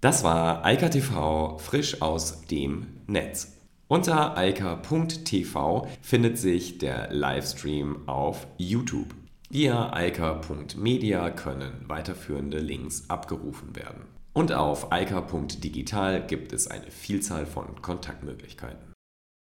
Das 0.01 0.23
war 0.23 0.65
Eika 0.65 0.89
TV 0.89 1.57
frisch 1.59 2.01
aus 2.01 2.41
dem 2.47 2.87
Netz. 3.07 3.53
Unter 3.87 4.37
eika.tv 4.37 5.87
findet 6.01 6.37
sich 6.37 6.77
der 6.77 7.13
Livestream 7.13 8.07
auf 8.07 8.47
YouTube. 8.57 9.13
Via 9.49 9.93
eika.media 9.93 11.29
können 11.29 11.85
weiterführende 11.87 12.57
Links 12.57 13.09
abgerufen 13.09 13.75
werden. 13.75 14.05
Und 14.33 14.51
auf 14.51 14.91
eika.digital 14.91 16.25
gibt 16.25 16.53
es 16.53 16.67
eine 16.67 16.89
Vielzahl 16.89 17.45
von 17.45 17.81
Kontaktmöglichkeiten. 17.81 18.92